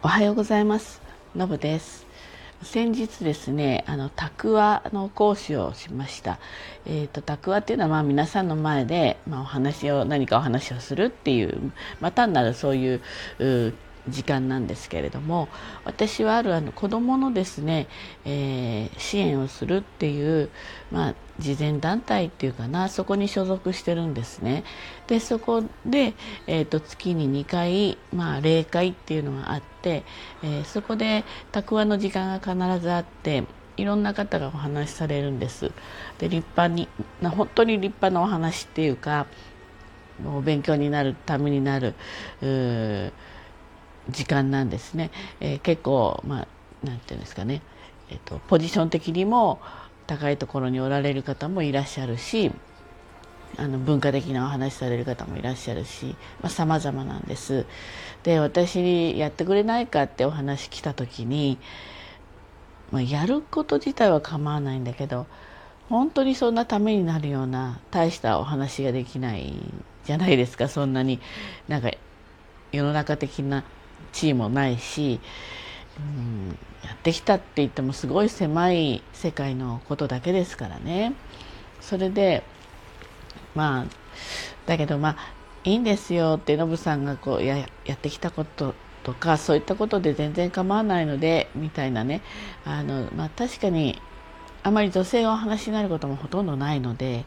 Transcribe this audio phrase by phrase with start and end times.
[0.00, 1.02] おはようございます。
[1.34, 2.06] のぶです。
[2.62, 6.38] 先日ですねあのタクワの講師をしました。
[6.86, 13.00] えっ、ー、とタクワっていうのはまあ皆さんの前でまあ、お話を何かお話をするっていうまあ単なるそういう
[14.10, 15.48] 時間なんですけれども
[15.84, 17.88] 私はあるあの子どものですね、
[18.24, 20.50] えー、支援をするっていう、
[20.90, 24.64] まあ、慈善団体っていうかなそこに所属してるんですね。
[25.06, 26.14] でそこで、
[26.46, 30.04] えーと、月に2回、まあ、霊会っていうのがあって、
[30.42, 33.44] えー、そこでたくわの時間が必ずあって
[33.76, 35.70] いろんな方がお話しされるんです。
[36.18, 36.88] で立派に
[37.22, 39.26] 本当に立派なお話っていうか
[40.26, 41.94] お勉強になるためになる
[44.10, 45.10] 時間なんですね。
[45.40, 46.48] えー、結構まあ
[46.86, 47.62] なんていうんですかね、
[48.10, 49.60] えーと、ポジション的にも
[50.06, 52.52] 高いところにおられる方もいらっしゃるし
[53.56, 56.14] あの文化的なお話される方もいらっしゃるし
[56.48, 57.66] さまざ、まなんです。
[58.22, 61.58] で私にやってくれないかってお話来た時に、
[62.90, 65.26] まあ、やること自体は構わないんだけど
[65.88, 69.54] 本当にそんなためになるような大したお話ができない
[70.04, 71.18] じゃないですかそんなに
[71.68, 71.90] なんか
[72.72, 73.64] 世の中的な
[74.12, 75.20] 地位もないし、
[75.98, 81.14] うん、やってきたって言ってもすごい狭い世界のことだけですからね。
[81.80, 82.42] それで
[83.54, 83.86] まあ
[84.66, 85.16] だけどまあ
[85.64, 92.20] いいんですよってノブさんがこうややってきたこととかそういったことで全然構わないのでみたいなね
[92.64, 94.00] あの、まあ、確かに
[94.62, 97.24] あまり女性がお話になることもほとんどないので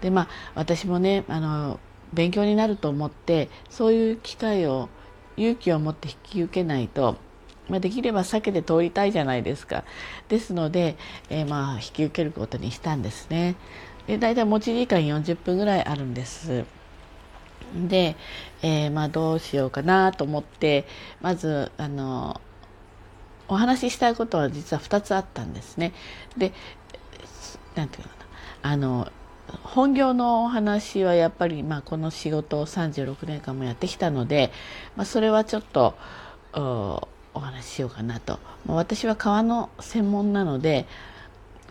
[0.00, 1.80] でまあ私もねあの
[2.12, 4.88] 勉強になると思ってそういう機会を
[5.38, 7.16] 勇気を持って引き受けないと、
[7.68, 9.84] まあ、できれば避けて通りたいじゃないですか。
[10.28, 10.96] ですので、
[11.30, 13.56] えー、まあ引き受けることにしたんですね。
[14.06, 16.64] で大体持ち時間40分ぐらいあるんです。
[17.74, 18.16] で、
[18.62, 20.86] えー、まあどうしようかなと思って
[21.20, 22.40] まずあの
[23.48, 25.92] お話ししたいことは実は2つあったんですね。
[26.36, 26.52] で
[27.74, 28.10] なんていうか
[28.62, 29.12] なあの
[29.62, 34.50] 本業のお話はやっぱり、まあ、この仕事を36年間もやってきたので、
[34.96, 35.94] まあ、それはちょっと
[36.52, 40.86] お話ししようかなと、まあ、私は革の専門なので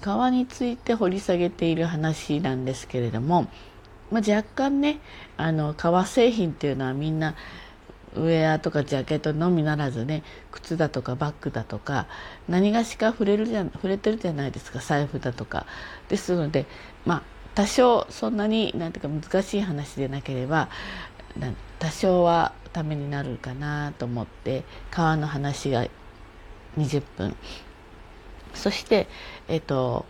[0.00, 3.48] 革について掘り下げている話なんですけれども、
[4.10, 4.98] まあ、若干ね
[5.36, 7.34] あの革製品っていうのはみんな
[8.14, 12.06] ウェアとかジャケットのみならずね靴だとかバッグだとか
[12.48, 15.66] 何がしか触れるじゃ触れてるじゃないですか財布だとか。
[16.08, 16.66] ですので
[17.04, 20.68] まあ多少そんなになんていうか難しい話でなければ
[21.78, 25.86] 多少はためになるかなと思って川の話が
[26.76, 27.36] 20分。
[28.54, 29.08] そして
[29.48, 30.06] えっと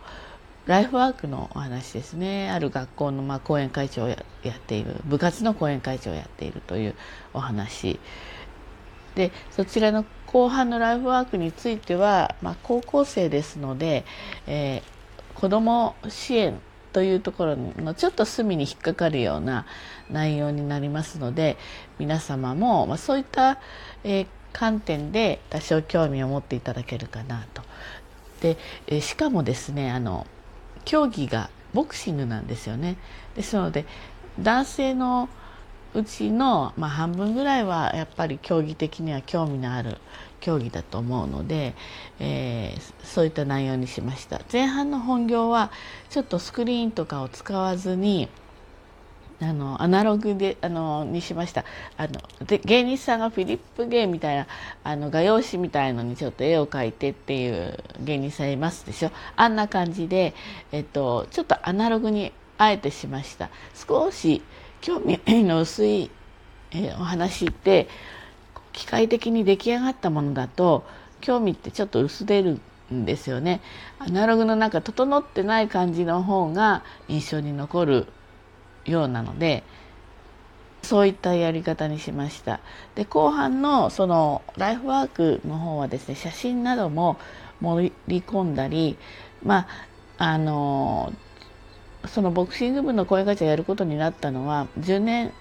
[0.65, 2.49] ライフワークのお話ですね。
[2.49, 4.95] ある学校のまあ講演会長をやっている。
[5.05, 6.95] 部活の講演会長をやっているという
[7.33, 7.99] お話。
[9.13, 14.03] でそちらの後半のライフワークについては、まあ、高校生ですので、
[14.47, 16.59] えー、子ども支援
[16.95, 19.65] というところのちょっと隅に引っかかるような
[20.09, 21.57] 内容になりますので
[21.99, 23.59] 皆様も、ま、そういった、
[24.05, 27.63] え、観点で多少興味を持っていただけるかなと。
[28.39, 28.55] で、
[28.87, 30.25] え、しかもですねあの
[30.85, 32.95] 競技がボクシングなんですよね。
[33.35, 33.85] ですので
[34.39, 35.27] 男性の
[35.95, 39.97] うちの、まあ、半分ぐらいはやっぱり競技的には興味のある
[40.41, 41.73] 競技だと思うので、
[42.19, 44.41] えー、そういった内容にしました。
[44.51, 45.71] 前半の本業は
[46.09, 48.29] ちょっとスクリーンとかを使わずに
[49.41, 51.65] あのアナログであのにしました。
[51.97, 54.47] あので芸人さんがフィリップ芸みたいな
[54.83, 59.11] あの画用紙みたいのにちょっと絵を描いてっていう芸人さんいますでしょ。
[59.35, 60.33] あんな感じで、
[60.71, 63.49] えっと、ちょっとアナログにあえてしました。
[63.73, 64.41] 少し
[64.85, 66.11] 興味の薄い、
[66.69, 67.87] えー、お話って
[68.71, 70.85] 機械的に出来上がったものだと
[71.21, 72.59] 興味ってちょっと薄れる
[72.93, 73.61] んですよね。
[73.97, 78.05] アナログのなんか整ってない感じの方が印象に残る
[78.85, 79.63] ようなので
[80.83, 82.59] そういったやり方にしました。
[82.93, 87.17] で後半のそのライフワークの方はですね写真なども
[87.59, 88.99] 盛り込んだり
[89.43, 89.65] ま
[90.19, 91.11] ああの
[92.07, 95.33] そのボクシング部の声ガチャやることになったのは10年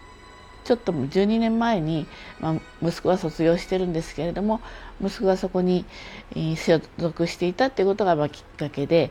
[0.65, 2.07] ちょっと12年前に、
[2.41, 4.61] まあ、息子は卒業してるんですけれども
[5.03, 5.85] 息子がそこに
[6.57, 9.11] 所属していたっていうことがまあきっかけで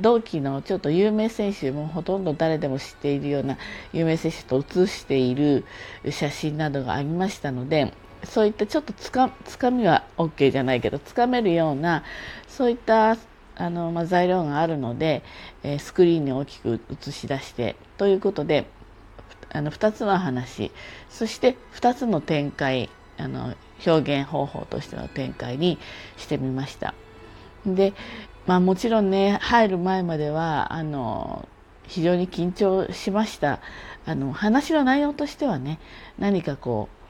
[0.00, 3.56] 同期のちょっと有名選手もほとんど誰でも知っているような
[3.92, 5.64] 有名選手と写している
[6.10, 7.92] 写真などがありましたので
[8.24, 12.04] そういったちょっとつかつかみは OK じゃないけどつかめるような
[12.46, 13.16] そういった
[13.60, 15.22] あの、まあ、材料があるので、
[15.62, 18.66] えー、スクリーンに大きく映し出してということで
[19.52, 20.70] あの2つの話
[21.08, 23.54] そして2つの展開あの
[23.86, 25.78] 表現方法としての展開に
[26.16, 26.94] してみました。
[27.66, 27.92] で
[28.46, 31.46] まあもちろんね入る前まではあの
[31.86, 33.60] 非常に緊張しました
[34.06, 35.78] あの話の内容としてはね
[36.18, 37.00] 何かこう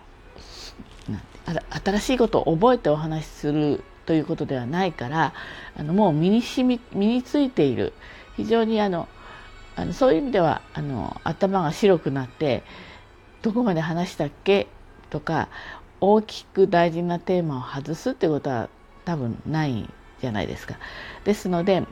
[1.85, 5.35] 新しいことを覚えてお話しするということではないから
[5.77, 7.93] あのもう身にしみ身についている
[8.37, 9.07] 非常にあの
[9.77, 12.65] あのそういう意味ではあの頭が白くなって
[13.43, 14.67] どこまで話したっけ？
[15.11, 15.49] とか
[16.01, 18.69] 大きく大事なテーマを外すってことは
[19.05, 19.89] 多分ない
[20.21, 20.75] じゃないですか。
[21.23, 21.85] ですので、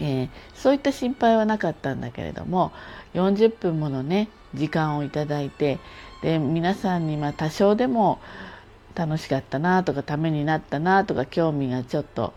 [0.00, 2.72] えー、そういった心配はなかったんだけれども
[3.14, 5.78] 40分ものね時間をいただいて
[6.22, 8.18] で皆さんにま多少でも
[8.94, 12.32] 楽しかったなとかためになったなとか興味がちょっと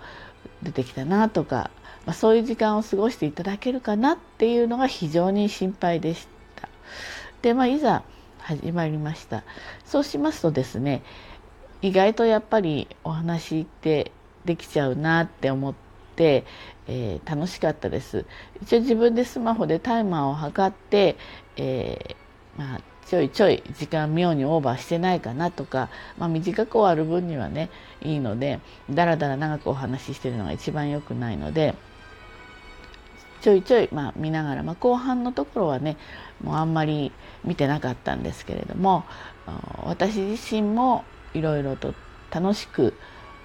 [0.61, 1.71] 出てきたなとか、
[2.05, 6.69] まあ、そういう時間を過ごしていただけるかなっていうのが非常に心配でした。
[7.41, 8.03] でまあいざ
[8.39, 9.43] 始まりました
[9.85, 11.01] そうしますとですね
[11.81, 14.11] 意外とやっぱりお話って
[14.45, 15.73] できちゃうなって思っ
[16.15, 16.45] て、
[16.87, 18.25] えー、楽しかったです
[18.61, 21.17] 一応自分でスマホでタイマーを測って、
[21.55, 27.69] えー、まあ、ちょいちょい時間妙にオーバーしてないかなとか、まあ、短く終わる分にはね
[28.01, 28.59] いいので
[28.89, 31.75] だらだら長くお話ししてるのが一番良くないので
[33.41, 35.97] ちょいちょい、まあ、見ながら、まあ、後半のところはね
[36.41, 37.11] もうあんまり
[37.43, 39.03] 見てなかったんですけれども
[39.83, 41.03] 私自身も
[41.33, 41.93] いろいろと
[42.31, 42.93] 楽しく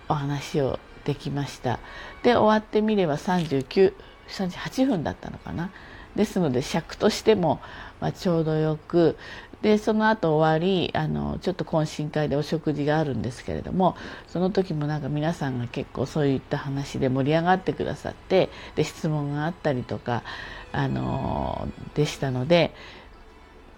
[0.08, 1.80] お話をできました。
[2.22, 5.70] で終わってみれば3938分だったのかな。
[6.16, 7.60] ですので尺としても、
[8.00, 9.16] まあ、ちょうどよく
[9.62, 13.96] でその後終わりあのちょっと懇親会でお食事があるんですけれども
[14.28, 20.22] その時もなんか皆さんが結構そういった話で盛り上がってくださってで質問があったりとか
[20.70, 22.72] あのでしたので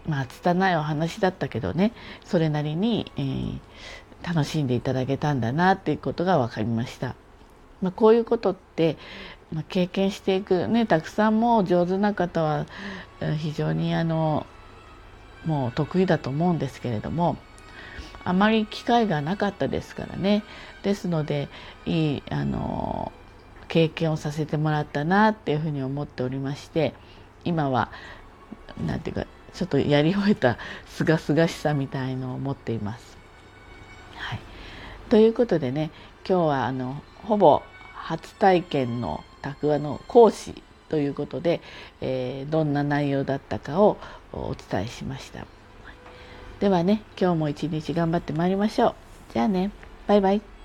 [0.06, 1.92] まあ拙いお話だったけどね
[2.24, 3.58] それなりに、えー、
[4.22, 7.14] 楽しんでいただけたんだなっていうことが分かりました。
[7.80, 8.98] まあ、こういうことって、
[9.50, 12.66] まあ、経験していくねたくさんも上手な方は
[13.38, 14.46] 非常にあの
[15.44, 17.36] もう得意だと思うんですけれども
[18.24, 20.42] あまり機会がなかったですからね
[20.82, 21.48] ですので
[21.86, 23.12] いいあの
[23.68, 26.92] 経験をさせてもらったなっていうふうに思っておりまして
[27.44, 27.90] 今は
[28.84, 33.18] 何て言うかちょっとやり終えたすがすがしさみたいのを持っています。
[34.14, 34.40] はい、
[35.08, 35.90] ということでね
[36.28, 37.62] 今日はあのほぼ
[37.94, 41.60] 初体験の拓話の講師ということで、
[42.00, 43.96] えー、どんな内容だったかを
[44.32, 45.46] お伝えしました。
[46.60, 48.94] ではね今日も一日頑張ってまいりましょう。
[49.32, 49.70] じゃあね
[50.06, 50.59] バイバイ。